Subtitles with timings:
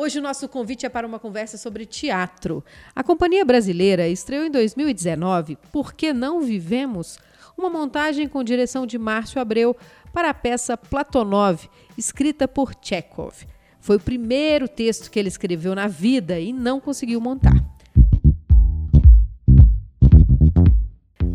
[0.00, 2.64] Hoje o nosso convite é para uma conversa sobre teatro.
[2.94, 7.18] A Companhia Brasileira estreou em 2019 Por que não vivemos?
[7.58, 9.76] Uma montagem com direção de Márcio Abreu
[10.12, 13.44] para a peça Platonov, escrita por Chekhov.
[13.80, 17.56] Foi o primeiro texto que ele escreveu na vida e não conseguiu montar.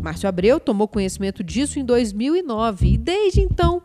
[0.00, 3.82] Márcio Abreu tomou conhecimento disso em 2009 e desde então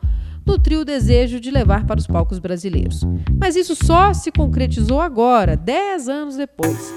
[0.50, 3.02] nutriu o desejo de levar para os palcos brasileiros.
[3.38, 6.92] Mas isso só se concretizou agora, dez anos depois.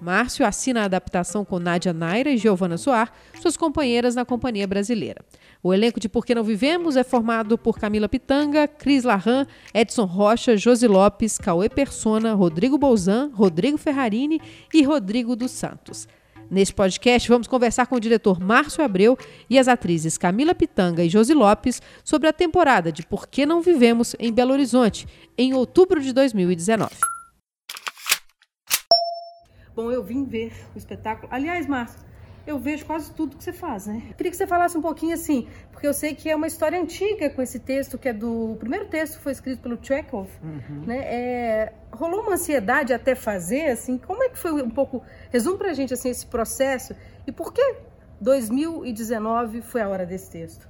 [0.00, 5.20] Márcio assina a adaptação com Nádia Naira e Giovana Soar, suas companheiras na Companhia Brasileira.
[5.62, 10.06] O elenco de Por Que Não Vivemos é formado por Camila Pitanga, Cris Larran, Edson
[10.06, 14.40] Rocha, Josi Lopes, Cauê Persona, Rodrigo Bolzan, Rodrigo Ferrarini
[14.72, 16.08] e Rodrigo dos Santos.
[16.52, 19.16] Neste podcast, vamos conversar com o diretor Márcio Abreu
[19.48, 23.62] e as atrizes Camila Pitanga e Josi Lopes sobre a temporada de Por que Não
[23.62, 25.06] Vivemos em Belo Horizonte,
[25.38, 26.92] em outubro de 2019.
[29.74, 31.26] Bom, eu vim ver o espetáculo.
[31.32, 31.98] Aliás, Márcio,
[32.46, 34.02] eu vejo quase tudo que você faz, né?
[34.16, 37.30] Queria que você falasse um pouquinho assim, porque eu sei que é uma história antiga
[37.30, 38.52] com esse texto, que é do.
[38.52, 40.84] O primeiro texto foi escrito pelo Chekhov, uhum.
[40.86, 40.98] né?
[40.98, 45.02] É, rolou uma ansiedade até fazer, assim, como é que foi um pouco.
[45.30, 46.94] Resume pra gente assim, esse processo
[47.26, 47.76] e por que
[48.20, 50.68] 2019 foi a hora desse texto?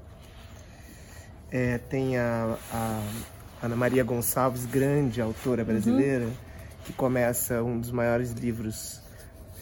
[1.51, 3.03] É, tem a, a,
[3.63, 6.33] Ana Maria Gonçalves, grande autora brasileira, uhum.
[6.85, 9.02] que começa um dos maiores livros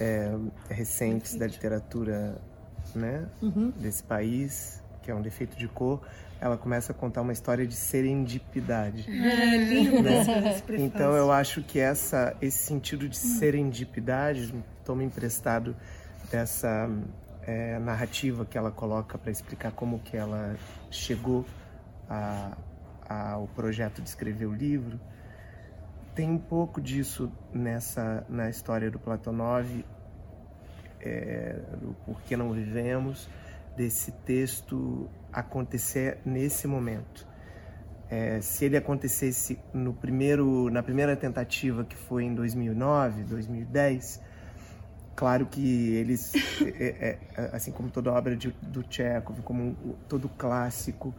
[0.01, 0.35] é,
[0.69, 2.41] recentes da literatura
[2.95, 3.71] né, uhum.
[3.71, 6.01] desse país, que é um defeito de cor,
[6.41, 9.05] ela começa a contar uma história de serendipidade.
[9.09, 10.63] É, lindo né?
[10.79, 13.39] Então eu acho que essa, esse sentido de hum.
[13.39, 15.77] serendipidade toma emprestado
[16.31, 16.89] dessa
[17.43, 20.57] é, narrativa que ela coloca para explicar como que ela
[20.91, 21.45] chegou
[22.09, 22.57] a,
[23.07, 24.99] ao projeto de escrever o livro
[26.15, 29.85] tem um pouco disso nessa na história do Platonov,
[31.01, 33.29] é, do Porquê Não Vivemos,
[33.77, 37.27] desse texto acontecer nesse momento.
[38.11, 44.21] É, se ele acontecesse no primeiro, na primeira tentativa, que foi em 2009, 2010,
[45.15, 49.77] claro que eles, é, é, assim como toda obra de, do Chekhov, como
[50.09, 51.15] todo clássico,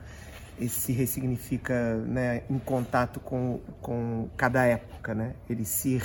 [0.61, 5.33] ele se ressignifica né, em contato com, com cada época, né?
[5.49, 5.99] Ele se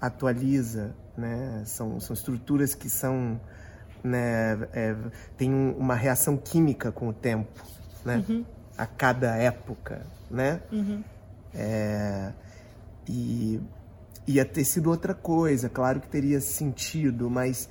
[0.00, 1.62] reatualiza, né?
[1.66, 3.38] São, são estruturas que são,
[4.02, 4.96] né, é,
[5.36, 7.62] tem uma reação química com o tempo,
[8.02, 8.24] né?
[8.26, 8.46] Uhum.
[8.78, 10.62] A cada época, né?
[10.72, 11.04] Uhum.
[11.54, 12.32] É,
[13.06, 13.60] e
[14.26, 17.68] ia ter sido outra coisa, claro que teria sentido, mas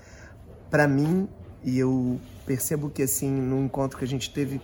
[0.70, 1.28] para mim
[1.64, 4.62] e eu percebo que assim no encontro que a gente teve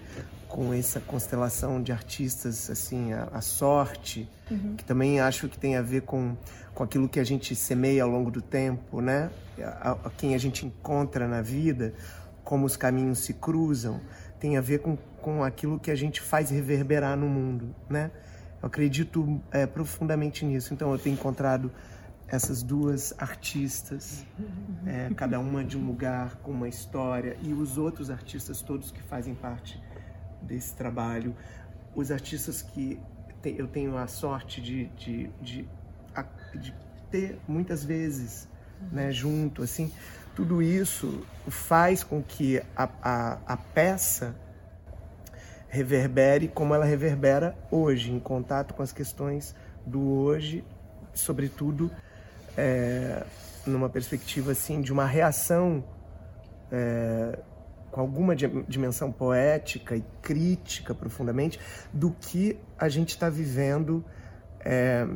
[0.50, 4.76] com essa constelação de artistas, assim, a, a sorte, uhum.
[4.76, 6.36] que também acho que tem a ver com,
[6.74, 9.30] com aquilo que a gente semeia ao longo do tempo, né?
[9.62, 11.94] A, a quem a gente encontra na vida,
[12.44, 14.02] como os caminhos se cruzam,
[14.40, 18.10] tem a ver com, com aquilo que a gente faz reverberar no mundo, né?
[18.60, 20.74] Eu acredito é, profundamente nisso.
[20.74, 21.72] Então, eu tenho encontrado
[22.28, 24.26] essas duas artistas,
[24.86, 29.02] é, cada uma de um lugar com uma história, e os outros artistas todos que
[29.04, 29.80] fazem parte
[30.42, 31.36] desse trabalho,
[31.96, 33.00] os artistas que
[33.44, 35.68] eu tenho a sorte de, de, de,
[36.56, 36.74] de
[37.10, 38.48] ter muitas vezes
[38.92, 39.92] né, junto, assim,
[40.36, 44.36] tudo isso faz com que a, a, a peça
[45.68, 49.56] reverbere como ela reverbera hoje, em contato com as questões
[49.86, 50.64] do hoje,
[51.14, 51.92] sobretudo
[52.58, 53.24] é,
[53.66, 55.84] numa perspectiva assim de uma reação
[56.72, 57.40] é,
[57.92, 61.60] com alguma dimensão poética e crítica profundamente
[61.92, 64.04] do que a gente está vivendo
[64.60, 65.08] é,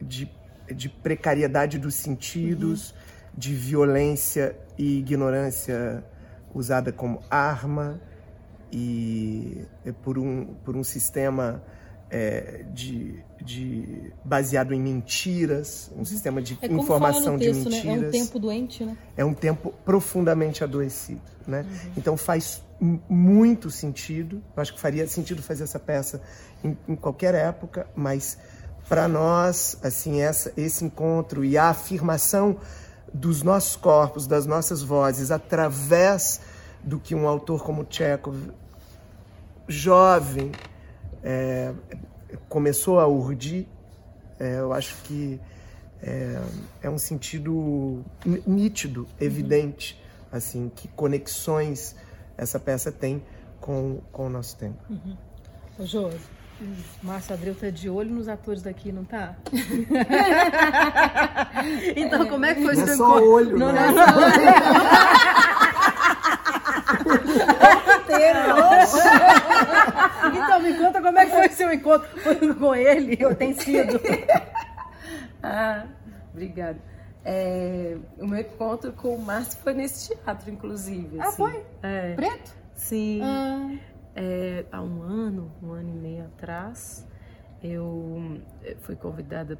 [0.00, 0.30] de,
[0.74, 2.96] de, precariedade dos sentidos, uhum.
[3.36, 6.04] de violência e ignorância
[6.54, 8.00] usada como arma
[8.72, 9.64] e
[10.02, 11.62] por um, por um sistema
[12.10, 17.84] é, de, de, baseado em mentiras, um sistema de é informação texto, de mentiras.
[17.84, 18.04] Né?
[18.04, 18.96] É um tempo doente, né?
[19.16, 21.62] É um tempo profundamente adoecido, né?
[21.68, 21.92] Uhum.
[21.96, 24.42] Então faz muito sentido.
[24.56, 26.20] Eu acho que faria sentido fazer essa peça
[26.62, 28.38] em, em qualquer época, mas
[28.88, 32.56] para nós, assim, essa, esse encontro e a afirmação
[33.12, 36.40] dos nossos corpos, das nossas vozes, através
[36.84, 38.36] do que um autor como Chekhov,
[39.66, 40.52] jovem,
[41.22, 41.72] é,
[42.48, 43.66] começou a urdir,
[44.38, 45.40] é, eu acho que
[46.02, 46.40] é,
[46.82, 48.04] é, um sentido
[48.46, 50.38] nítido, evidente, uhum.
[50.38, 51.94] assim, que conexões
[52.36, 53.22] essa peça tem
[53.60, 54.78] com, com o nosso tempo.
[54.90, 55.16] Uhum.
[55.78, 56.18] Ô, Josi,
[57.02, 59.34] Márcio Adreu tá de olho nos atores daqui, não tá?
[61.96, 63.30] então, como é que foi Não é só encontro?
[63.30, 63.72] olho, não, não.
[63.72, 63.92] não é
[68.86, 69.36] só olho.
[70.34, 74.00] então, me conta como é que foi seu encontro Foi com ele, ou tem sido.
[75.42, 75.86] Ah,
[76.32, 76.78] obrigada.
[77.24, 81.20] É, o meu encontro com o Márcio foi nesse teatro, inclusive.
[81.20, 81.36] Ah, assim.
[81.36, 81.64] foi?
[81.82, 82.54] É, Preto?
[82.74, 83.20] sim.
[83.22, 83.70] Ah,
[84.14, 87.06] É, há um ano, um ano e meio atrás,
[87.62, 89.58] eu eh, fui convidada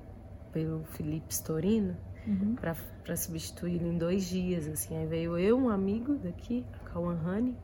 [0.53, 1.97] pelo Felipe Storino
[2.27, 2.57] Uhum.
[2.57, 4.67] para substituir em dois dias.
[4.67, 4.97] Assim.
[4.97, 7.55] Aí veio eu, um amigo daqui, a Kawan Honey,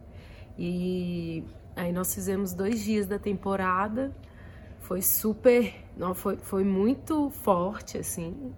[0.56, 1.42] e
[1.76, 4.12] aí nós fizemos dois dias da temporada.
[4.80, 8.52] Foi super, não, foi, foi muito forte, assim.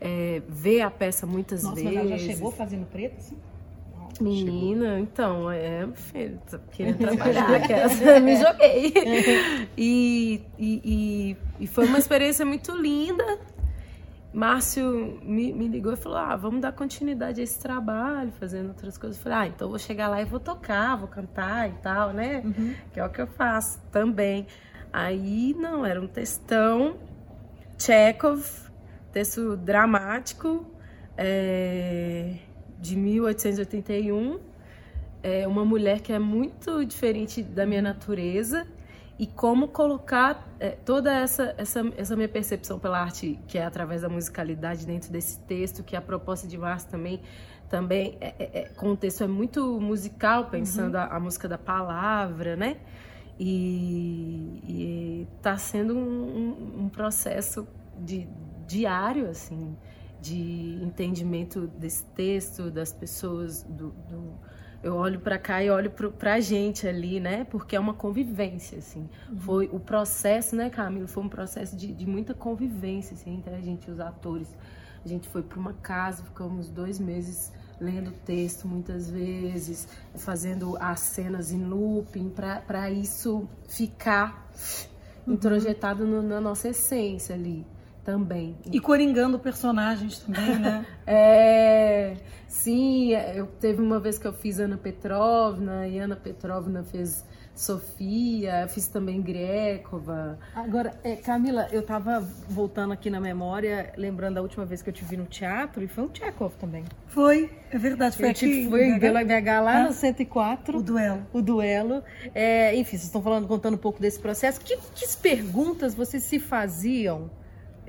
[0.00, 1.98] É, ver a peça muitas Nossa, mas vezes.
[2.10, 3.36] ela já chegou fazendo preto, assim?
[4.20, 8.92] Menina, então, é, filho, tô querendo trabalhar, aquelas- me joguei.
[9.78, 13.38] E, e, e, e foi uma experiência muito linda.
[14.32, 18.96] Márcio me, me ligou e falou: Ah, vamos dar continuidade a esse trabalho, fazendo outras
[18.96, 19.18] coisas.
[19.18, 22.12] Eu falei: Ah, então eu vou chegar lá e vou tocar, vou cantar e tal,
[22.12, 22.42] né?
[22.92, 24.46] Que é o que eu faço também.
[24.92, 26.96] Aí, não, era um textão,
[27.78, 28.44] Chekhov,
[29.12, 30.66] texto dramático,
[31.16, 32.34] é,
[32.78, 34.38] de 1881.
[35.22, 38.66] É uma mulher que é muito diferente da minha natureza
[39.22, 44.00] e como colocar é, toda essa, essa, essa minha percepção pela arte, que é através
[44.00, 47.20] da musicalidade dentro desse texto, que a proposta de Márcio também,
[47.68, 51.58] também é, é, é, com o texto é muito musical, pensando a, a música da
[51.58, 52.78] palavra, né?
[53.38, 57.66] E, e tá sendo um, um- um processo
[57.98, 58.26] de,
[58.66, 59.76] diário, assim,
[60.20, 64.34] de entendimento desse texto, das pessoas, do, do-
[64.82, 67.44] eu olho para cá e olho pro, pra gente ali, né?
[67.44, 69.08] Porque é uma convivência, assim.
[69.40, 71.06] Foi o processo, né, Camilo?
[71.06, 74.48] Foi um processo de, de muita convivência, assim, entre a gente e os atores.
[75.04, 81.00] A gente foi para uma casa, ficamos dois meses lendo texto muitas vezes, fazendo as
[81.00, 82.30] cenas em looping,
[82.66, 84.50] para isso ficar
[85.26, 87.66] introjetado no- na nossa essência ali
[88.12, 88.56] também.
[88.72, 90.84] E coringando personagens também, né?
[91.06, 92.16] É,
[92.46, 98.62] sim, eu teve uma vez que eu fiz Ana Petrovna e Ana Petrovna fez Sofia,
[98.62, 100.38] eu fiz também Grekova.
[100.54, 104.94] Agora, é, Camila, eu tava voltando aqui na memória, lembrando da última vez que eu
[104.94, 106.84] te vi no teatro, e foi um Chekhov também.
[107.08, 108.66] Foi, é verdade, foi Eu aqui.
[108.68, 109.82] fui em BH lá Ah.
[109.84, 110.78] no 104.
[110.78, 111.26] O duelo.
[111.32, 112.02] o duelo.
[112.34, 114.60] É, enfim, vocês estão falando, contando um pouco desse processo.
[114.60, 117.30] Que, que perguntas vocês se faziam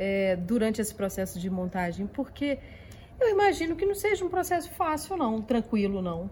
[0.01, 2.07] é, durante esse processo de montagem?
[2.07, 2.57] Porque
[3.19, 6.27] eu imagino que não seja um processo fácil, não, tranquilo, não.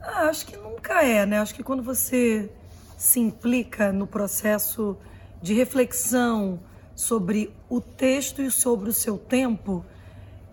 [0.00, 1.40] Ah, acho que nunca é, né?
[1.40, 2.48] Acho que quando você
[2.96, 4.96] se implica no processo
[5.42, 6.60] de reflexão
[6.94, 9.84] sobre o texto e sobre o seu tempo,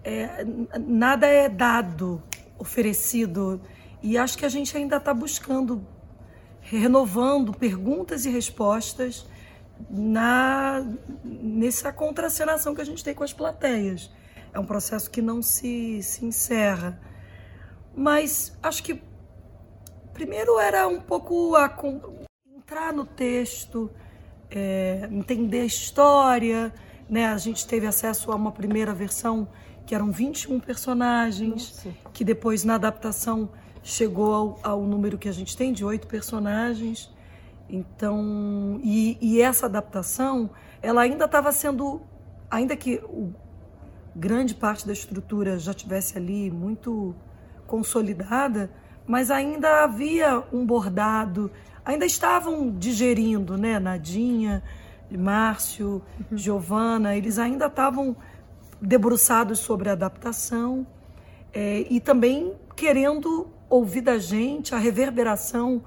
[0.03, 0.43] é,
[0.79, 2.23] nada é dado,
[2.57, 3.61] oferecido.
[4.01, 5.85] E acho que a gente ainda está buscando,
[6.61, 9.27] renovando perguntas e respostas
[9.89, 10.83] na
[11.23, 14.11] nessa contracenação que a gente tem com as plateias.
[14.53, 16.99] É um processo que não se, se encerra.
[17.95, 19.01] Mas acho que
[20.13, 21.73] primeiro era um pouco a
[22.57, 23.89] entrar no texto,
[24.49, 26.73] é, entender a história,
[27.09, 27.27] né?
[27.27, 29.47] A gente teve acesso a uma primeira versão
[29.85, 33.49] que eram 21 personagens, que depois na adaptação
[33.81, 37.11] chegou ao, ao número que a gente tem de oito personagens.
[37.69, 40.49] Então, e, e essa adaptação,
[40.81, 42.01] ela ainda estava sendo,
[42.49, 43.33] ainda que o,
[44.15, 47.15] grande parte da estrutura já tivesse ali muito
[47.67, 48.69] consolidada,
[49.05, 51.51] mas ainda havia um bordado,
[51.85, 53.79] ainda estavam digerindo, né?
[53.79, 54.63] Nadinha,
[55.09, 58.15] Márcio, Giovana, eles ainda estavam
[58.81, 60.85] debruçados sobre a adaptação
[61.53, 65.81] é, e também querendo ouvir da gente a reverberação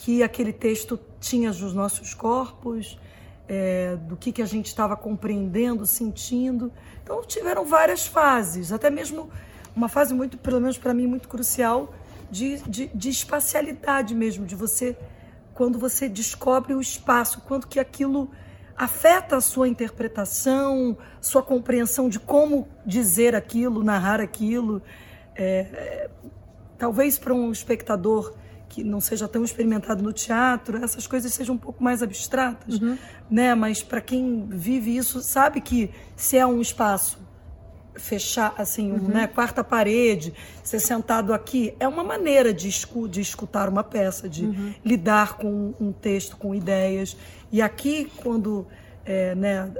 [0.00, 2.98] que aquele texto tinha dos nossos corpos,
[3.46, 6.72] é, do que, que a gente estava compreendendo, sentindo.
[7.02, 9.28] Então tiveram várias fases, até mesmo
[9.76, 11.92] uma fase muito, pelo menos para mim, muito crucial
[12.30, 14.96] de, de, de espacialidade mesmo, de você,
[15.52, 18.30] quando você descobre o espaço, quanto que aquilo
[18.74, 24.80] afeta a sua interpretação, sua compreensão de como dizer aquilo, narrar aquilo.
[25.36, 26.10] É, é,
[26.78, 28.39] talvez para um espectador
[28.70, 32.78] que não seja tão experimentado no teatro, essas coisas sejam um pouco mais abstratas,
[33.28, 33.54] né?
[33.54, 37.18] Mas para quem vive isso, sabe que se é um espaço
[37.96, 39.08] fechar assim, uhum.
[39.08, 44.28] né, quarta parede, ser sentado aqui, é uma maneira de, escu de escutar uma peça,
[44.28, 44.72] de uhum.
[44.84, 47.16] lidar com um texto, com ideias.
[47.50, 48.66] E aqui, quando
[49.04, 49.70] é, né,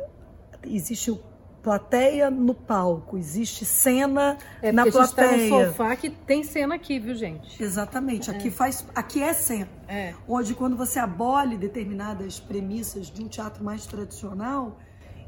[0.64, 1.20] existe o
[1.62, 5.28] plateia no palco, existe cena é na plateia.
[5.28, 7.62] A gente tá no sofá que tem cena aqui, viu, gente?
[7.62, 8.30] Exatamente.
[8.30, 8.50] Aqui é.
[8.50, 9.68] faz, aqui é cena.
[9.88, 10.14] É.
[10.26, 14.78] Onde quando você abole determinadas premissas de um teatro mais tradicional,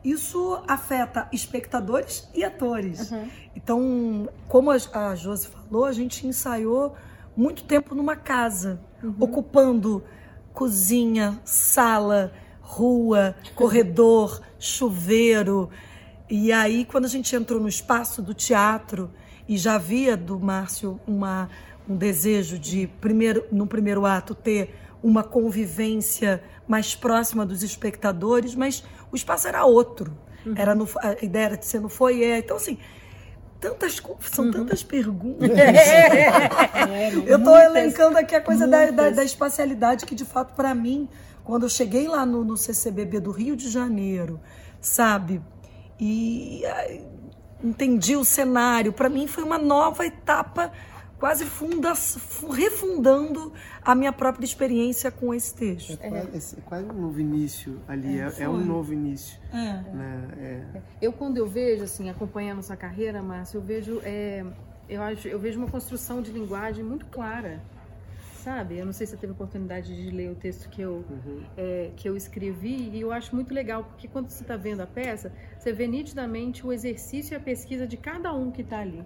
[0.04, 3.10] isso afeta espectadores e atores.
[3.10, 3.28] Uhum.
[3.54, 6.94] Então, como a, a Josi falou, a gente ensaiou
[7.36, 9.14] muito tempo numa casa, uhum.
[9.20, 10.02] ocupando
[10.52, 15.70] cozinha, sala, rua, corredor, chuveiro.
[16.34, 19.10] E aí, quando a gente entrou no espaço do teatro
[19.46, 21.50] e já havia do Márcio uma,
[21.86, 28.82] um desejo de, primeiro, no primeiro ato, ter uma convivência mais próxima dos espectadores, mas
[29.12, 30.16] o espaço era outro.
[30.46, 30.54] Uhum.
[30.56, 32.38] Era no, a ideia era de ser no foyer.
[32.38, 32.78] Então, assim,
[33.60, 34.52] tantas são uhum.
[34.52, 35.50] tantas perguntas.
[35.54, 40.74] É, eu estou elencando aqui a coisa da, da, da, espacialidade que, de fato, para
[40.74, 41.10] mim,
[41.44, 44.40] quando eu cheguei lá no, no CCBB do Rio de Janeiro,
[44.80, 45.42] sabe?
[46.04, 46.64] E
[47.62, 48.92] entendi o cenário.
[48.92, 50.72] Para mim foi uma nova etapa,
[51.16, 51.92] quase funda,
[52.52, 55.96] refundando a minha própria experiência com esse texto.
[56.00, 56.18] É, é.
[56.18, 59.38] é quase um novo início ali, é, é, é um novo início.
[59.52, 59.54] É.
[59.54, 60.28] Né?
[60.38, 60.80] É.
[61.00, 64.02] Eu quando eu vejo assim, acompanhando essa carreira, Márcia, eu vejo,
[64.88, 67.60] eu acho, eu vejo uma construção de linguagem muito clara
[68.42, 68.76] sabe?
[68.76, 71.44] Eu não sei se você teve oportunidade de ler o texto que eu, uhum.
[71.56, 74.86] é, que eu escrevi e eu acho muito legal, porque quando você está vendo a
[74.86, 79.04] peça, você vê nitidamente o exercício e a pesquisa de cada um que está ali.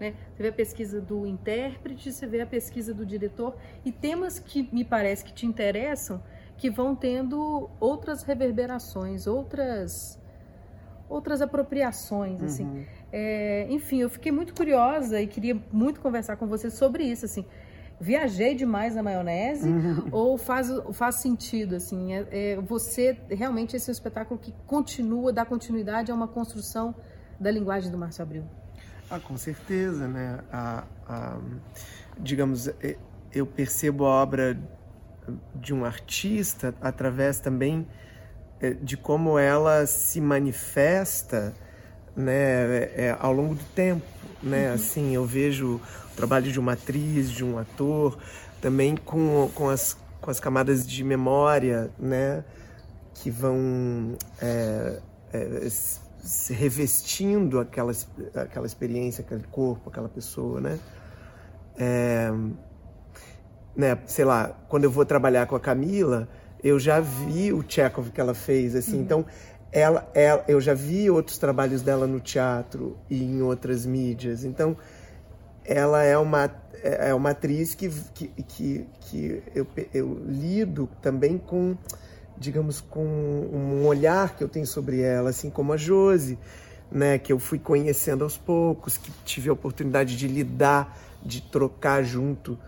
[0.00, 0.14] Né?
[0.34, 4.68] Você vê a pesquisa do intérprete, você vê a pesquisa do diretor e temas que
[4.72, 6.22] me parece que te interessam,
[6.56, 10.18] que vão tendo outras reverberações, outras
[11.10, 12.64] outras apropriações, assim.
[12.64, 12.84] Uhum.
[13.10, 17.46] É, enfim, eu fiquei muito curiosa e queria muito conversar com você sobre isso, assim
[18.00, 20.08] viajei demais na maionese uhum.
[20.12, 25.32] ou faz, faz sentido assim é, é, você realmente esse é um espetáculo que continua
[25.32, 26.94] dá continuidade a uma construção
[27.40, 28.44] da linguagem do Márcio Abril
[29.10, 31.38] ah com certeza né a, a,
[32.18, 32.96] digamos é,
[33.32, 34.58] eu percebo a obra
[35.54, 37.86] de um artista através também
[38.60, 41.54] é, de como ela se manifesta
[42.18, 44.04] né é, ao longo do tempo
[44.42, 44.74] né uhum.
[44.74, 45.80] assim eu vejo
[46.18, 48.18] trabalho de uma atriz, de um ator,
[48.60, 52.44] também com, com, as, com as camadas de memória, né?
[53.14, 55.00] Que vão é,
[55.32, 55.68] é,
[56.18, 57.92] se revestindo aquela,
[58.34, 60.78] aquela experiência, aquele corpo, aquela pessoa, né?
[61.78, 62.32] É,
[63.76, 63.96] né?
[64.06, 66.28] Sei lá, quando eu vou trabalhar com a Camila,
[66.64, 69.02] eu já vi o Chekhov que ela fez, assim, uhum.
[69.02, 69.26] então
[69.70, 74.76] ela, ela, eu já vi outros trabalhos dela no teatro e em outras mídias, então
[75.64, 76.50] ela é uma,
[76.82, 81.76] é uma atriz que, que, que, que eu, eu lido também com,
[82.38, 86.38] digamos, com um olhar que eu tenho sobre ela, assim como a Josi,
[86.90, 92.02] né, que eu fui conhecendo aos poucos, que tive a oportunidade de lidar, de trocar
[92.02, 92.58] junto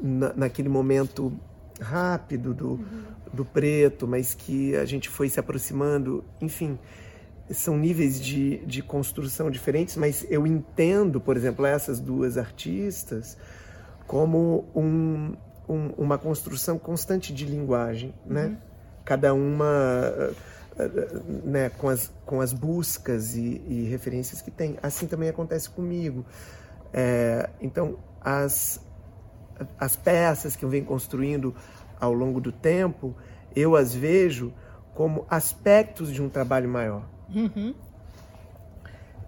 [0.00, 1.32] na, naquele momento
[1.80, 3.04] rápido do, uhum.
[3.34, 6.78] Do preto, mas que a gente foi se aproximando, enfim
[7.50, 13.36] são níveis de, de construção diferentes, mas eu entendo, por exemplo, essas duas artistas
[14.06, 15.34] como um,
[15.68, 18.46] um, uma construção constante de linguagem, né?
[18.46, 18.56] Uhum.
[19.04, 20.32] Cada uma
[21.44, 24.76] né, com, as, com as buscas e, e, referências que tem.
[24.82, 26.24] Assim também acontece comigo.
[26.92, 28.80] É, então, as,
[29.78, 31.54] as peças que eu venho construindo
[32.00, 33.14] ao longo do tempo,
[33.54, 34.52] eu as vejo
[34.94, 37.04] como aspectos de um trabalho maior.
[37.34, 37.74] Uhum.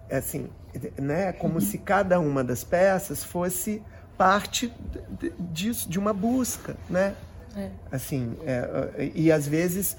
[0.09, 0.49] É assim,
[0.97, 1.33] né?
[1.33, 1.59] Como uhum.
[1.59, 3.81] se cada uma das peças fosse
[4.17, 4.73] parte
[5.39, 7.15] disso, de uma busca, né?
[7.55, 7.69] É.
[7.91, 9.97] Assim, é, e às vezes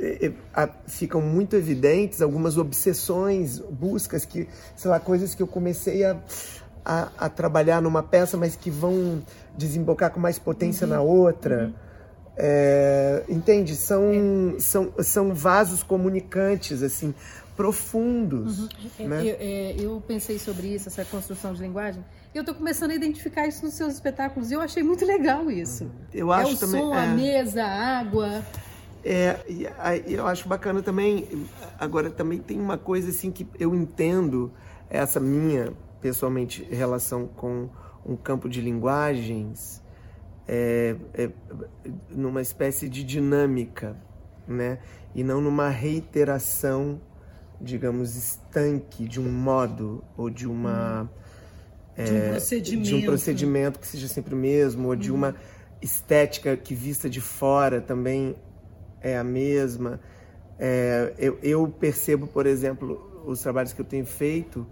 [0.00, 6.04] é, é, ficam muito evidentes algumas obsessões, buscas que, sei lá, coisas que eu comecei
[6.04, 6.16] a,
[6.84, 9.22] a, a trabalhar numa peça, mas que vão
[9.56, 10.92] desembocar com mais potência uhum.
[10.92, 11.64] na outra.
[11.66, 11.74] Uhum.
[12.40, 13.74] É, entende?
[13.74, 14.12] São,
[14.56, 14.60] é.
[14.60, 17.12] são, são vasos comunicantes, assim,
[17.56, 18.60] profundos.
[18.60, 19.08] Uhum.
[19.08, 19.22] Né?
[19.22, 22.04] Eu, é, eu, pensei sobre isso, essa construção de linguagem.
[22.32, 24.50] Eu estou começando a identificar isso nos seus espetáculos.
[24.50, 25.84] e Eu achei muito legal isso.
[25.84, 25.90] Uhum.
[26.14, 27.14] Eu acho é o também, som, a é.
[27.14, 28.44] mesa, a água.
[29.04, 29.36] É,
[30.06, 31.46] eu acho bacana também.
[31.78, 34.52] Agora também tem uma coisa assim que eu entendo
[34.88, 37.68] essa minha pessoalmente relação com
[38.04, 39.82] um campo de linguagens
[40.46, 41.30] é, é,
[42.08, 43.96] numa espécie de dinâmica,
[44.46, 44.78] né?
[45.14, 47.00] E não numa reiteração
[47.60, 51.02] digamos, estanque de um modo ou de uma.
[51.02, 51.08] Hum.
[51.96, 52.88] É, de, um procedimento.
[52.88, 55.16] de um procedimento que seja sempre o mesmo, ou de hum.
[55.16, 55.34] uma
[55.82, 58.36] estética que vista de fora também
[59.00, 60.00] é a mesma.
[60.58, 64.66] É, eu, eu, percebo, por exemplo, os trabalhos que eu tenho feito,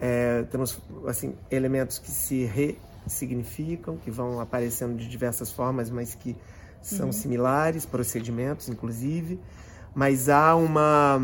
[0.00, 2.44] é, temos assim, elementos que se
[3.04, 6.36] ressignificam, que vão aparecendo de diversas formas, mas que
[6.82, 7.12] são uhum.
[7.12, 9.40] similares, procedimentos, inclusive.
[9.94, 11.20] Mas há uma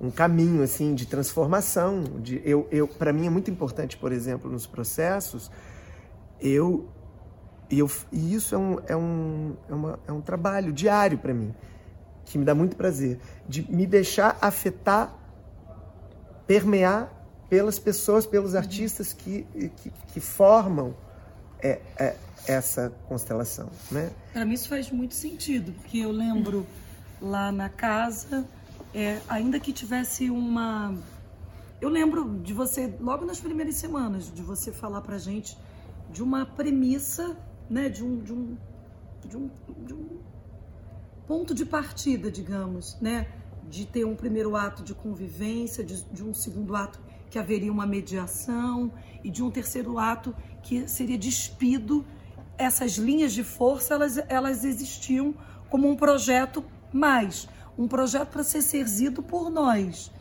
[0.00, 2.02] um caminho assim de transformação.
[2.20, 5.50] De, eu, eu, para mim é muito importante, por exemplo, nos processos,
[6.40, 6.88] eu
[7.70, 11.32] e, eu, e isso é um, é, um, é, uma, é um trabalho diário para
[11.32, 11.54] mim,
[12.26, 15.14] que me dá muito prazer, de me deixar afetar,
[16.46, 17.10] permear
[17.52, 20.94] pelas pessoas, pelos artistas que, que, que formam
[21.60, 22.16] é, é,
[22.46, 23.68] essa constelação.
[23.90, 24.10] Né?
[24.32, 26.66] Para mim isso faz muito sentido, porque eu lembro
[27.20, 28.48] lá na casa,
[28.94, 30.96] é, ainda que tivesse uma.
[31.78, 35.54] Eu lembro de você, logo nas primeiras semanas, de você falar para gente
[36.10, 37.36] de uma premissa
[37.68, 38.56] né, de, um, de, um,
[39.28, 39.50] de, um,
[39.84, 40.20] de um
[41.26, 43.30] ponto de partida, digamos, né,
[43.68, 47.86] de ter um primeiro ato de convivência, de, de um segundo ato que haveria uma
[47.86, 48.92] mediação
[49.24, 52.04] e de um terceiro ato que seria despido.
[52.58, 55.34] Essas linhas de força, elas, elas existiam
[55.70, 56.62] como um projeto
[56.92, 57.48] mais,
[57.78, 60.12] um projeto para ser exercido por nós.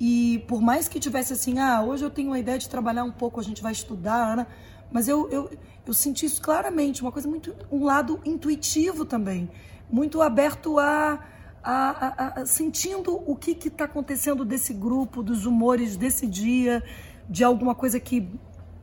[0.00, 3.12] E por mais que tivesse assim, ah, hoje eu tenho uma ideia de trabalhar um
[3.12, 4.46] pouco, a gente vai estudar, né?
[4.90, 5.48] mas eu, eu,
[5.86, 9.48] eu senti isso claramente, uma coisa muito, um lado intuitivo também,
[9.88, 11.24] muito aberto a,
[11.66, 16.80] a, a, a sentindo o que está acontecendo desse grupo, dos humores desse dia,
[17.28, 18.30] de alguma coisa que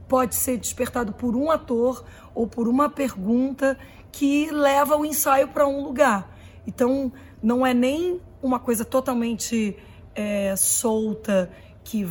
[0.05, 2.03] pode ser despertado por um ator
[2.35, 3.77] ou por uma pergunta
[4.11, 6.29] que leva o ensaio para um lugar.
[6.67, 7.11] Então,
[7.41, 9.77] não é nem uma coisa totalmente
[10.13, 11.49] é, solta
[11.85, 12.05] que,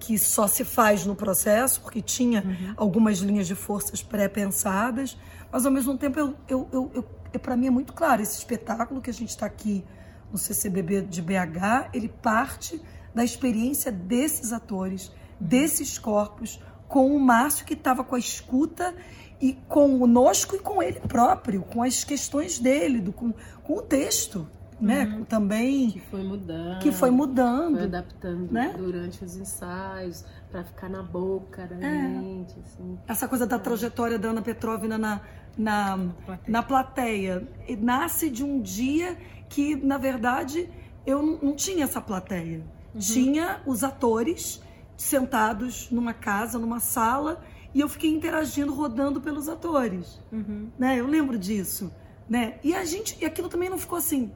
[0.00, 2.74] que só se faz no processo, porque tinha uhum.
[2.76, 5.16] algumas linhas de forças pré-pensadas,
[5.52, 8.38] mas ao mesmo tempo eu, eu, eu, eu é, para mim é muito claro, esse
[8.38, 9.84] espetáculo que a gente está aqui
[10.30, 12.80] no CCBB de BH, ele parte
[13.14, 15.10] da experiência desses atores,
[15.40, 18.94] desses corpos, com o Márcio que estava com a escuta
[19.40, 24.46] e conosco e com ele próprio, com as questões dele, do, com, com o texto
[24.80, 25.04] né?
[25.04, 25.24] Uhum.
[25.24, 28.74] Também que foi mudando, que foi mudando, foi adaptando né?
[28.76, 32.08] durante os ensaios para ficar na boca da é.
[32.08, 32.98] gente, assim.
[33.08, 35.20] Essa coisa da trajetória da Ana Petrovna na
[35.56, 36.52] na plateia.
[36.52, 39.16] na plateia nasce de um dia
[39.48, 40.68] que na verdade
[41.06, 42.64] eu não, não tinha essa plateia.
[42.94, 43.00] Uhum.
[43.00, 44.62] Tinha os atores
[44.96, 50.70] sentados numa casa, numa sala e eu fiquei interagindo, rodando pelos atores, uhum.
[50.78, 50.98] né?
[50.98, 51.92] Eu lembro disso,
[52.26, 52.58] né?
[52.64, 54.32] E a gente, e aquilo também não ficou assim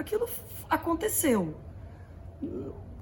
[0.00, 0.28] aquilo
[0.70, 1.56] aconteceu.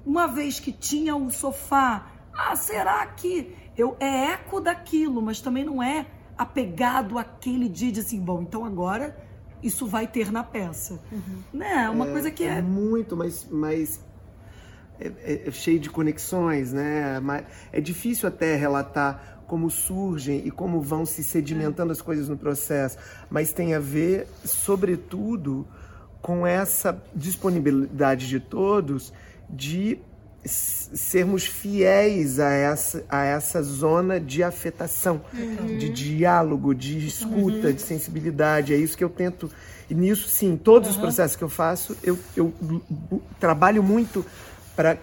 [0.05, 5.63] Uma vez que tinha um sofá, ah, será que eu é eco daquilo, mas também
[5.63, 9.17] não é apegado àquele dia de assim, bom, então agora
[9.61, 10.99] isso vai ter na peça.
[11.11, 11.43] Uhum.
[11.53, 11.85] Né?
[11.85, 12.57] É uma é, coisa que é...
[12.57, 13.99] é muito, mas, mas
[14.99, 17.21] é, é, é, cheio de conexões, né?
[17.71, 22.97] É difícil até relatar como surgem e como vão se sedimentando as coisas no processo,
[23.29, 25.65] mas tem a ver, sobretudo,
[26.21, 29.13] com essa disponibilidade de todos
[29.49, 29.99] de
[30.47, 35.77] sermos fiéis a essa, a essa zona de afetação, uhum.
[35.77, 37.73] de diálogo, de escuta, uhum.
[37.73, 38.73] de sensibilidade.
[38.73, 39.51] É isso que eu tento.
[39.89, 40.95] E nisso, sim, todos uhum.
[40.95, 42.53] os processos que eu faço, eu, eu
[43.39, 44.25] trabalho muito
[44.75, 44.97] para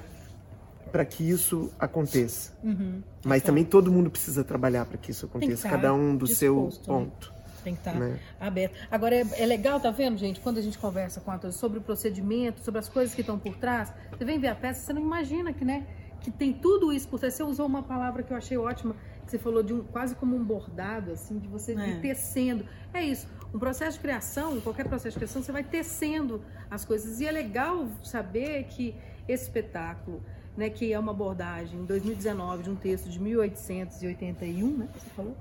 [0.95, 2.53] para que isso aconteça.
[2.63, 3.03] Uhum.
[3.25, 3.47] Mas então.
[3.49, 7.01] também todo mundo precisa trabalhar para que isso aconteça, cada um do disposto, seu né?
[7.01, 7.29] ponto.
[7.31, 7.34] Né?
[7.65, 8.21] Tem que estar tá né?
[8.39, 8.77] aberto.
[8.91, 10.39] Agora, é, é, legal, tá vendo, gente?
[10.39, 13.57] Quando a gente conversa com atores sobre o procedimento, sobre as coisas que estão por
[13.57, 15.87] trás, você vem ver a peça, você não imagina que, né?
[16.21, 17.33] Que tem tudo isso por trás.
[17.33, 20.37] Você usou uma palavra que eu achei ótima, que você falou de um, quase como
[20.37, 21.89] um bordado, assim, de você é.
[21.89, 22.67] ir tecendo.
[22.93, 23.27] É isso.
[23.53, 27.19] Um processo de criação, qualquer processo de criação, você vai tecendo as coisas.
[27.21, 28.95] E é legal saber que
[29.27, 30.23] esse espetáculo,
[30.55, 34.89] né, que é uma abordagem em 2019 de um texto de 1881, né?
[34.95, 35.37] Você falou?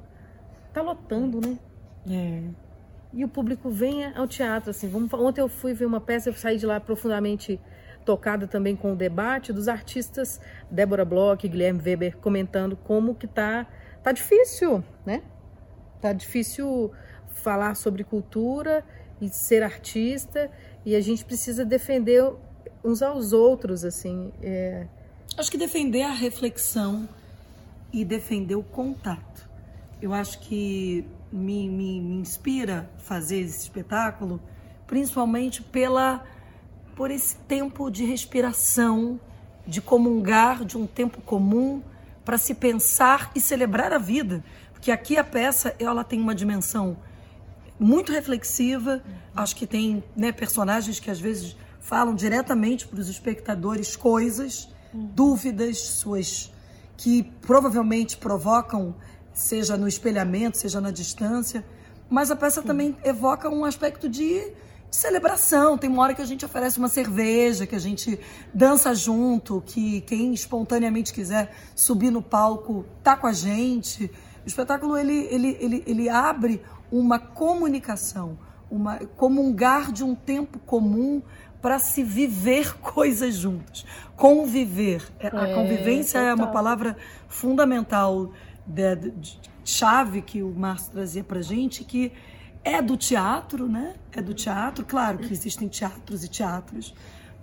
[0.71, 1.59] Tá lotando, né?
[2.09, 2.41] É.
[3.13, 4.87] E o público venha ao teatro, assim.
[4.87, 7.59] Vamos, ontem eu fui ver uma peça, eu saí de lá profundamente
[8.03, 13.27] tocada também com o debate dos artistas Débora Bloch e Guilherme Weber comentando como que
[13.27, 13.65] tá
[14.03, 15.23] tá difícil, né?
[16.01, 16.91] Tá difícil
[17.33, 18.83] falar sobre cultura
[19.21, 20.51] e ser artista
[20.85, 22.21] e a gente precisa defender
[22.83, 24.33] uns aos outros, assim.
[24.41, 24.85] É...
[25.37, 27.07] Acho que defender a reflexão
[27.91, 29.47] e defender o contato.
[30.01, 34.39] Eu acho que me, me, me inspira fazer esse espetáculo,
[34.85, 36.23] principalmente pela
[36.95, 39.19] por esse tempo de respiração,
[39.65, 41.81] de comungar de um tempo comum
[42.23, 44.43] para se pensar e celebrar a vida.
[44.73, 46.95] Porque aqui a peça ela tem uma dimensão
[47.79, 49.01] muito reflexiva.
[49.35, 55.79] Acho que tem né, personagens que às vezes falam diretamente para os espectadores coisas, dúvidas,
[55.79, 56.53] suas
[56.95, 58.95] que provavelmente provocam,
[59.33, 61.65] seja no espelhamento, seja na distância.
[62.09, 64.53] Mas a peça também evoca um aspecto de
[64.91, 65.77] celebração.
[65.77, 68.19] Tem uma hora que a gente oferece uma cerveja, que a gente
[68.53, 74.05] dança junto, que quem espontaneamente quiser subir no palco tá com a gente.
[74.45, 78.37] O espetáculo ele, ele, ele, ele abre uma comunicação,
[78.69, 81.21] uma comungar de um tempo comum
[81.59, 83.85] para se viver coisas juntos.
[84.15, 85.01] Conviver.
[85.19, 86.95] É, a é, convivência é, é uma palavra
[87.27, 88.31] fundamental,
[88.65, 92.11] de, de, chave que o Márcio trazia para gente, que
[92.63, 93.95] é do teatro, né?
[94.11, 94.85] É do teatro.
[94.85, 96.93] Claro que existem teatros e teatros,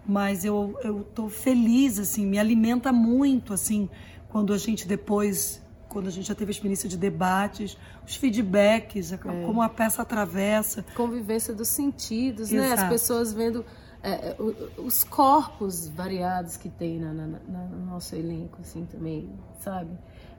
[0.07, 3.89] mas eu eu tô feliz assim, me alimenta muito assim
[4.29, 9.13] quando a gente depois quando a gente já teve a experiência de debates, os feedbacks,
[9.13, 9.17] é.
[9.19, 10.85] como a peça atravessa.
[10.95, 12.77] Convivência dos sentidos, Exato.
[12.77, 12.83] né?
[12.83, 13.67] As pessoas vendo
[14.03, 14.37] é, é
[14.79, 19.29] os corpos variados que tem na, na, na, no nosso elenco, assim, também,
[19.59, 19.91] sabe?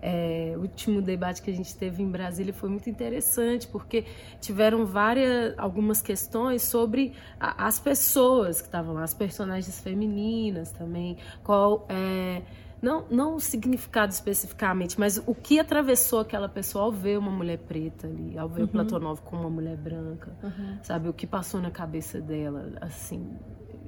[0.01, 4.05] É, o último debate que a gente teve em Brasília foi muito interessante, porque
[4.39, 11.17] tiveram várias, algumas questões sobre a, as pessoas que estavam lá, as personagens femininas também,
[11.43, 12.41] qual é,
[12.81, 17.59] não, não o significado especificamente, mas o que atravessou aquela pessoa ao ver uma mulher
[17.59, 18.65] preta ali, ao ver uhum.
[18.65, 20.79] o Platonov com uma mulher branca, uhum.
[20.81, 21.07] sabe?
[21.07, 23.37] O que passou na cabeça dela, assim,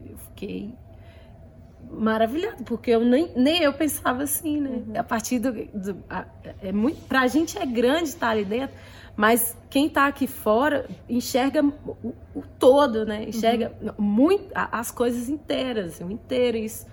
[0.06, 0.76] eu fiquei
[1.91, 4.69] maravilhado, porque eu nem, nem eu pensava assim, né?
[4.69, 5.00] Uhum.
[5.00, 6.26] A partir do, do a,
[6.62, 8.76] é muito, pra gente é grande estar ali dentro,
[9.15, 13.26] mas quem está aqui fora enxerga o, o todo, né?
[13.28, 14.04] Enxerga uhum.
[14.04, 16.58] muito as coisas inteiras, o inteiro.
[16.58, 16.88] Isso,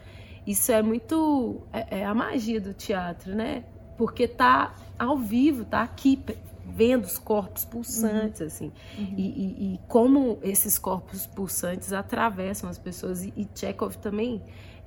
[0.46, 3.64] isso é muito é, é, a magia do teatro, né?
[3.96, 6.22] Porque tá ao vivo, tá aqui
[6.66, 8.46] vendo os corpos pulsantes, uhum.
[8.46, 9.14] assim, uhum.
[9.16, 13.24] E, e, e, como esses corpos pulsantes atravessam as pessoas.
[13.24, 14.42] E, e Chekhov também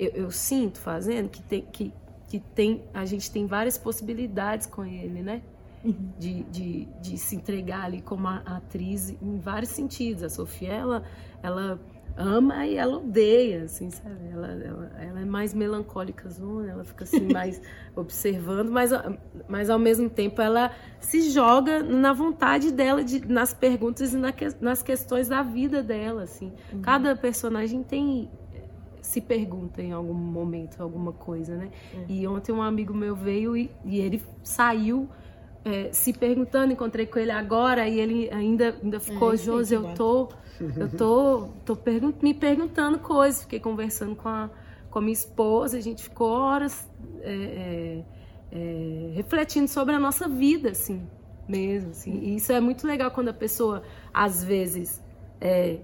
[0.05, 1.93] eu, eu sinto fazendo que tem, que,
[2.27, 5.41] que tem a gente tem várias possibilidades com ele, né?
[5.83, 6.11] Uhum.
[6.17, 10.23] De, de, de se entregar ali como atriz em vários sentidos.
[10.23, 11.03] A Sofia, ela,
[11.41, 11.79] ela
[12.15, 14.29] ama e ela odeia, assim, sabe?
[14.31, 17.61] Ela, ela, ela é mais melancólica, zona, ela fica assim mais
[17.95, 18.91] observando, mas,
[19.47, 24.33] mas ao mesmo tempo ela se joga na vontade dela, de, nas perguntas e na,
[24.61, 26.53] nas questões da vida dela, assim.
[26.71, 26.81] Uhum.
[26.81, 28.29] Cada personagem tem
[29.13, 31.69] se pergunta em algum momento alguma coisa, né?
[31.93, 32.05] Uhum.
[32.09, 35.07] E ontem um amigo meu veio e, e ele saiu
[35.63, 39.93] é, se perguntando, encontrei com ele agora e ele ainda, ainda ficou, é, Josi, eu
[39.93, 44.49] tô, eu tô, tô pergun me perguntando coisas, fiquei conversando com a,
[44.89, 46.89] com a minha esposa, a gente ficou horas
[47.21, 48.03] é,
[48.51, 51.07] é, é refletindo sobre a nossa vida, assim,
[51.47, 52.19] mesmo, assim.
[52.19, 55.01] E isso é muito legal quando a pessoa, às vezes,
[55.39, 55.81] é,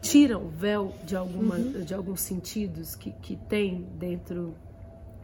[0.00, 1.84] tira o véu de, alguma, uhum.
[1.84, 4.54] de alguns sentidos que, que tem dentro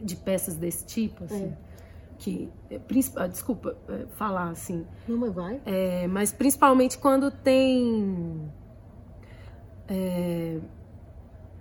[0.01, 1.47] de peças desse tipo, assim.
[1.47, 1.67] É.
[2.19, 2.81] Que, é,
[3.17, 4.87] ah, desculpa é, falar assim.
[5.07, 5.61] Não, mas vai.
[5.67, 8.51] É, mas principalmente quando tem
[9.87, 10.59] é,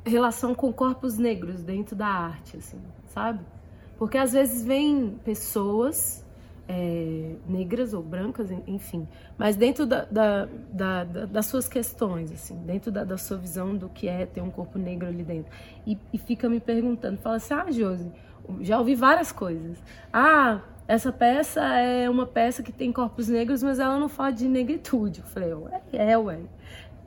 [0.06, 3.46] relação com corpos negros dentro da arte, assim, sabe?
[3.98, 6.25] Porque às vezes vem pessoas
[6.68, 12.92] é, negras ou brancas, enfim, mas dentro da, da, da, das suas questões, assim, dentro
[12.92, 15.52] da, sua visão do que é ter um corpo negro ali dentro.
[15.86, 18.12] E, e fica me perguntando, fala assim, ah, Josi,
[18.62, 19.78] já ouvi várias coisas.
[20.12, 24.48] Ah, essa peça é uma peça que tem corpos negros, mas ela não fala de
[24.48, 25.20] negritude.
[25.20, 26.40] Eu falei, ué, é, ué.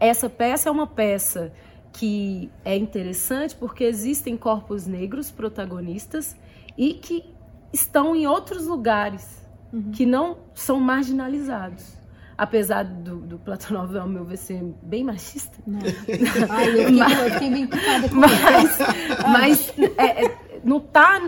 [0.00, 1.52] Essa peça é uma peça
[1.92, 6.36] que é interessante porque existem corpos negros protagonistas
[6.76, 7.24] e que
[7.72, 9.90] estão em outros lugares uhum.
[9.92, 11.98] que não são marginalizados.
[12.36, 15.58] Apesar do, do Platonov, ao meu ver, ser bem machista.
[15.66, 15.80] Não.
[16.48, 17.76] Ai, eu fiquei, mas, eu fiquei bem com
[18.14, 18.78] Mas,
[19.26, 21.20] mas é, é, não está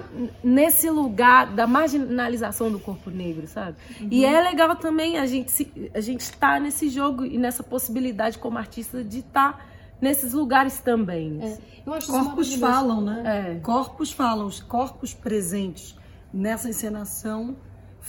[0.42, 3.76] nesse lugar da marginalização do corpo negro, sabe?
[4.00, 4.09] Uhum.
[4.09, 7.64] E é legal também a gente se, a gente estar tá nesse jogo e nessa
[7.64, 9.64] possibilidade como artista de estar tá
[10.00, 11.40] nesses lugares também.
[11.42, 12.00] É.
[12.07, 13.57] corpos falam, né?
[13.57, 13.61] É.
[13.61, 15.96] Corpos falam, os corpos presentes
[16.33, 17.57] nessa encenação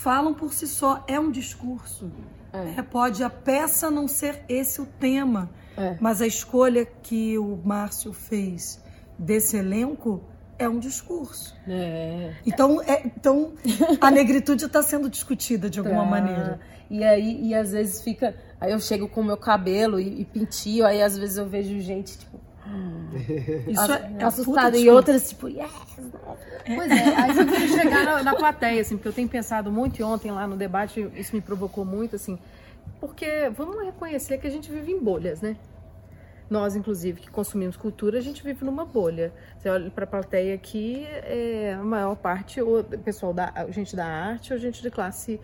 [0.02, 2.12] falam por si só, é um discurso.
[2.52, 2.80] É.
[2.80, 5.96] É, pode a peça não ser esse o tema, é.
[6.02, 8.84] mas a escolha que o Márcio fez
[9.18, 10.24] desse elenco
[10.58, 11.56] é um discurso.
[11.68, 12.34] É.
[12.46, 13.54] Então, é, então
[14.02, 16.10] a negritude está sendo discutida de alguma tá.
[16.10, 16.60] maneira.
[16.90, 18.36] E aí, e às vezes fica.
[18.60, 21.80] Aí eu chego com o meu cabelo e, e pintio, aí às vezes eu vejo
[21.80, 22.40] gente, tipo,
[23.68, 25.72] Isso é, é assustada e outras tipo, yes!
[26.66, 29.72] Pois é, aí você tem que chegar na, na, plateia, assim, porque eu tenho pensado
[29.72, 32.38] muito e ontem lá no debate isso me provocou muito, assim,
[33.00, 35.56] porque vamos reconhecer que a gente vive em bolhas, né?
[36.50, 39.34] Nós, inclusive, que consumimos cultura, a gente vive numa bolha.
[39.58, 44.06] Você olha para a plateia aqui, é, a maior parte, ou pessoal da gente da
[44.06, 45.40] arte, ou gente de classe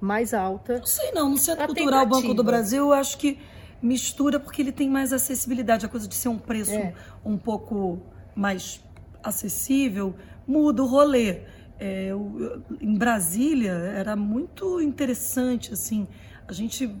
[0.00, 0.78] mais alta.
[0.78, 3.40] Não sei não, no Centro Cultural Banco do Brasil, eu acho que
[3.82, 6.94] mistura porque ele tem mais acessibilidade, a coisa de ser um preço é.
[7.24, 8.00] um pouco
[8.34, 8.80] mais
[9.22, 10.14] acessível,
[10.46, 11.40] muda o rolê.
[11.78, 16.06] É, eu, em Brasília era muito interessante, assim,
[16.46, 16.94] a gente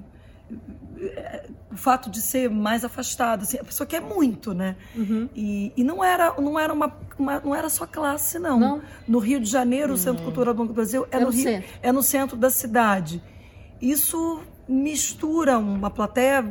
[1.70, 4.76] o fato de ser mais afastado, assim, a pessoa quer muito, né?
[4.94, 5.28] Uhum.
[5.34, 8.60] E, e não era, não era uma, uma, não era só classe, não.
[8.60, 8.82] não.
[9.08, 11.42] No Rio de Janeiro, o Centro Cultural do Banco do Brasil é, é no, Rio,
[11.42, 11.70] centro.
[11.82, 13.22] é no centro da cidade.
[13.80, 16.44] Isso mistura uma plateia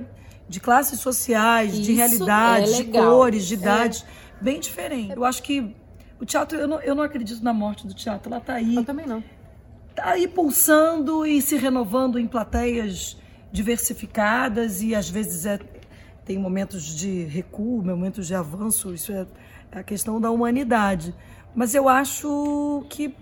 [0.51, 4.43] de classes sociais, Isso de realidades, é de cores, de idades, é.
[4.43, 5.15] bem diferente.
[5.15, 5.73] Eu acho que
[6.19, 8.75] o teatro, eu não, eu não acredito na morte do teatro, ela está aí.
[8.75, 9.23] Eu também não.
[9.91, 13.17] Está aí pulsando e se renovando em plateias
[13.49, 15.57] diversificadas e às vezes é,
[16.25, 19.25] tem momentos de recuo, momentos de avanço, isso é,
[19.71, 21.15] é a questão da humanidade.
[21.55, 23.15] Mas eu acho que,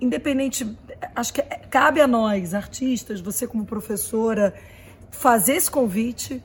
[0.00, 0.66] independente,
[1.14, 4.54] acho que cabe a nós, artistas, você como professora,
[5.10, 6.42] fazer esse convite,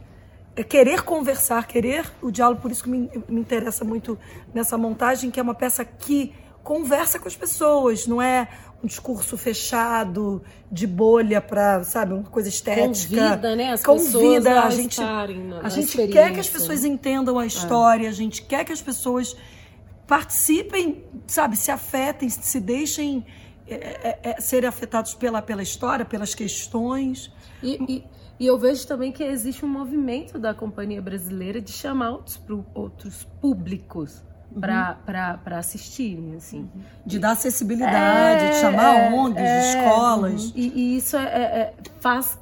[0.55, 4.17] é querer conversar, querer o diálogo, por isso que me, me interessa muito
[4.53, 8.47] nessa montagem, que é uma peça que conversa com as pessoas, não é
[8.83, 10.41] um discurso fechado,
[10.71, 13.15] de bolha para, sabe, uma coisa estética.
[13.15, 13.71] Convida, né?
[13.71, 18.07] As convida, a, a gente, na, a gente quer que as pessoas entendam a história,
[18.07, 18.09] é.
[18.09, 19.35] a gente quer que as pessoas
[20.07, 23.25] participem, sabe, se afetem, se deixem
[23.67, 27.31] é, é, é, serem afetados pela, pela história, pelas questões.
[27.63, 28.03] E, e,
[28.39, 32.39] e, eu vejo também que existe um movimento da companhia brasileira de chamar outros,
[32.73, 34.23] outros públicos
[34.59, 36.59] para assistirem, assim.
[36.59, 36.81] Uhum.
[37.05, 40.53] De dar acessibilidade, é, de chamar é, ONGs, é, escolas.
[40.55, 42.37] E, e isso é, é, é, faz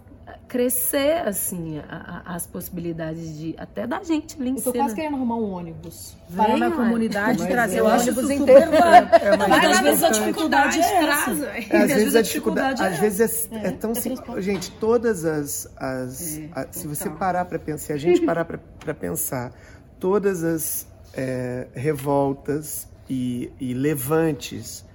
[0.53, 4.93] crescer, assim, a, a, as possibilidades de até da gente ali em Eu tô quase
[4.93, 6.15] querendo arrumar um ônibus.
[6.35, 8.71] Para na comunidade, trazer o ônibus inteiro.
[8.71, 11.31] É, mas às vezes a dificuldade é essa.
[11.31, 14.45] Às vezes a dificuldade, às vezes é, tão simples.
[14.45, 15.67] Gente, todas as...
[15.75, 19.51] as a, se você parar para pensar, se a gente parar para pensar,
[19.99, 24.85] todas as é, revoltas e, e levantes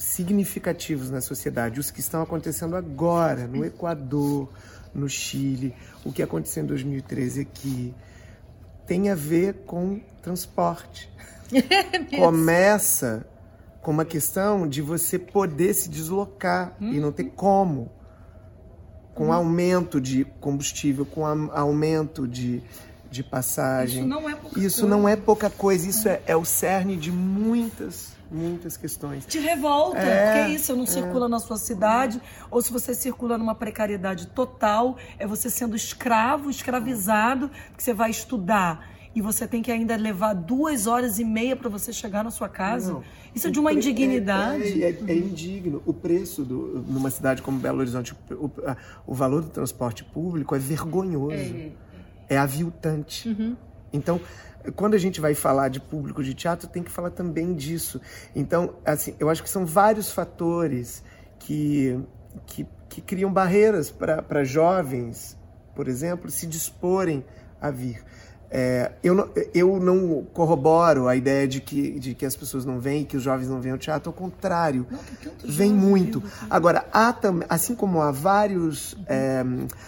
[0.00, 4.48] significativos na sociedade, os que estão acontecendo agora no Equador,
[4.94, 7.94] no Chile, o que aconteceu em 2013 aqui,
[8.86, 11.08] tem a ver com transporte.
[11.52, 13.26] É Começa
[13.82, 16.92] com uma questão de você poder se deslocar hum.
[16.92, 17.90] e não ter como.
[19.14, 19.32] Com hum.
[19.32, 22.62] aumento de combustível, com aumento de,
[23.10, 24.02] de passagem.
[24.02, 24.96] Isso não é pouca isso coisa.
[24.96, 25.88] Não é pouca coisa.
[25.88, 29.26] Isso é, é o cerne de muitas muitas questões.
[29.26, 30.86] De revolta, é, porque isso não é.
[30.86, 36.50] circula na sua cidade, ou se você circula numa precariedade total, é você sendo escravo,
[36.50, 41.56] escravizado, que você vai estudar e você tem que ainda levar duas horas e meia
[41.56, 42.92] para você chegar na sua casa.
[42.92, 43.02] Não,
[43.34, 44.84] isso é de uma indignidade.
[44.84, 45.82] É, é, é, indigno.
[45.84, 48.48] O preço do, numa cidade como Belo Horizonte, o,
[49.04, 51.34] o valor do transporte público é vergonhoso.
[51.34, 51.72] É
[52.30, 53.28] é aviltante.
[53.28, 53.56] Uhum.
[53.92, 54.20] Então,
[54.76, 58.00] quando a gente vai falar de público de teatro, tem que falar também disso.
[58.34, 61.02] Então, assim, eu acho que são vários fatores
[61.38, 61.98] que,
[62.46, 65.36] que, que criam barreiras para jovens,
[65.74, 67.24] por exemplo, se disporem
[67.60, 68.02] a vir.
[68.52, 72.80] É, eu, não, eu não corroboro a ideia de que, de que as pessoas não
[72.80, 74.86] vêm, que os jovens não vêm ao teatro, ao contrário,
[75.44, 76.20] vem muito.
[76.50, 77.14] Agora, há
[77.48, 79.44] assim como há vários é,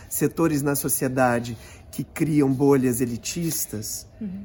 [0.08, 1.58] setores na sociedade
[1.90, 4.44] que criam bolhas elitistas, uhum.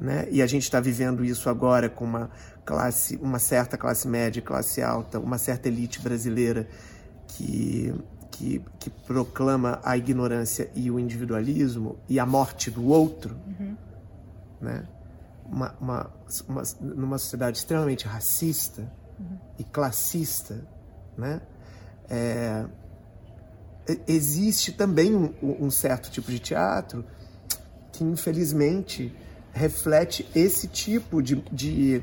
[0.00, 0.26] Né?
[0.30, 2.30] E a gente está vivendo isso agora com uma
[2.64, 6.68] classe, uma certa classe média, classe alta, uma certa elite brasileira
[7.26, 7.92] que
[8.38, 13.76] que, que proclama a ignorância e o individualismo e a morte do outro, uhum.
[14.60, 14.86] né?
[15.44, 16.10] Uma, uma,
[16.46, 18.82] uma, numa sociedade extremamente racista
[19.18, 19.38] uhum.
[19.58, 20.64] e classista,
[21.16, 21.40] né?
[22.08, 22.64] É,
[24.06, 27.04] existe também um, um, certo tipo de teatro
[27.92, 29.14] que, infelizmente,
[29.52, 32.02] reflete esse tipo de, de,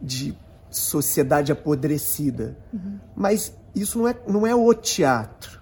[0.00, 0.36] de
[0.70, 2.56] sociedade apodrecida.
[2.72, 2.98] Uhum.
[3.16, 5.60] Mas isso não é, não é o teatro.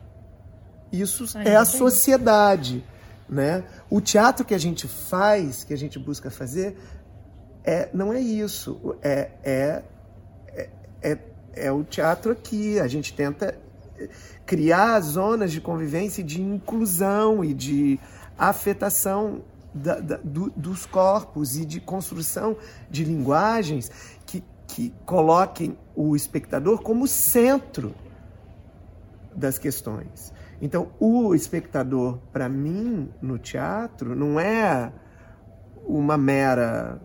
[0.93, 2.85] Isso Ainda é a sociedade.
[3.29, 3.65] Né?
[3.91, 6.77] O teatro que a gente faz, que a gente busca fazer,
[7.65, 8.97] é, não é isso.
[9.03, 9.83] É, é,
[10.49, 10.69] é,
[11.03, 11.19] é,
[11.55, 12.79] é o teatro aqui.
[12.79, 13.59] A gente tenta
[14.45, 17.99] criar zonas de convivência e de inclusão e de
[18.39, 19.43] afetação
[19.77, 22.57] da, da, do, dos corpos e de construção
[22.91, 23.91] de linguagens
[24.25, 27.95] que, que coloquem o espectador como centro
[29.35, 30.33] das questões.
[30.61, 34.91] Então, o espectador, para mim, no teatro, não é
[35.87, 37.01] uma mera,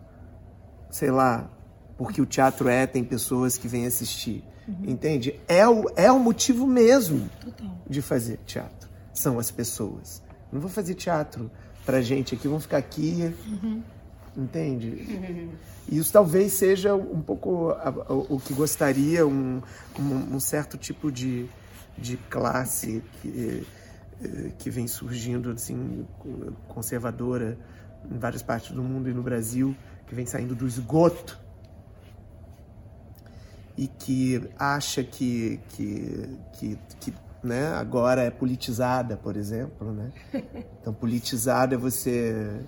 [0.90, 1.50] sei lá,
[1.98, 4.42] porque o teatro é, tem pessoas que vêm assistir.
[4.66, 4.90] Uhum.
[4.90, 5.38] Entende?
[5.46, 7.76] É o, é o motivo mesmo Total.
[7.88, 8.88] de fazer teatro.
[9.12, 10.22] São as pessoas.
[10.50, 11.50] Não vou fazer teatro
[11.84, 13.34] pra gente aqui, vamos ficar aqui.
[13.46, 13.82] Uhum.
[14.36, 14.88] Entende?
[14.88, 15.50] Uhum.
[15.90, 17.74] Isso talvez seja um pouco
[18.08, 19.60] o que gostaria, um,
[19.98, 21.46] um, um certo tipo de,
[21.98, 23.66] de classe que,
[24.58, 26.06] que vem surgindo assim,
[26.68, 27.58] conservadora
[28.10, 31.38] em várias partes do mundo e no Brasil, que vem saindo do esgoto
[33.76, 39.92] e que acha que, que, que, que né, agora é politizada, por exemplo.
[39.92, 40.12] Né?
[40.80, 42.60] Então, politizada é você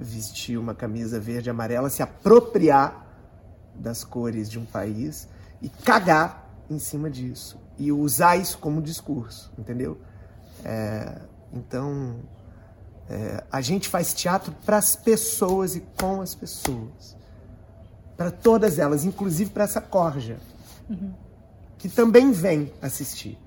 [0.00, 3.06] vestir uma camisa verde e amarela, se apropriar
[3.72, 5.28] das cores de um país
[5.62, 7.56] e cagar em cima disso.
[7.78, 9.98] E usar isso como discurso, entendeu?
[10.64, 11.20] É,
[11.52, 12.16] então,
[13.08, 17.16] é, a gente faz teatro para as pessoas e com as pessoas
[18.16, 20.36] para todas elas, inclusive para essa corja,
[20.90, 21.14] uhum.
[21.78, 23.38] que também vem assistir.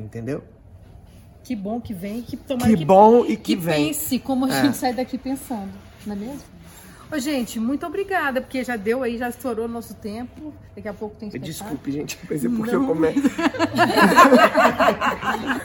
[0.00, 0.42] Entendeu?
[1.42, 3.88] Que bom que vem, que tomara que, que bom e que, que vem.
[3.88, 4.62] pense como a é.
[4.62, 5.72] gente sai daqui pensando,
[6.06, 6.60] não é mesmo?
[7.12, 10.54] Ô, gente, muito obrigada, porque já deu aí, já estourou nosso tempo.
[10.76, 11.52] Daqui a pouco tem espetáculo.
[11.52, 12.82] Desculpe, gente, mas é porque não.
[12.82, 13.18] eu começo.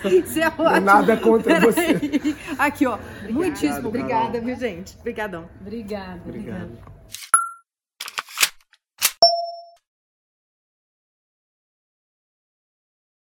[0.09, 0.81] Isso é ótimo.
[0.81, 2.35] Nada contra você.
[2.57, 2.97] Aqui, ó.
[3.29, 4.97] Muitíssimo obrigada, viu, gente?
[4.99, 5.47] Obrigadão.
[5.61, 6.19] Obrigada.
[6.25, 6.71] Obrigado.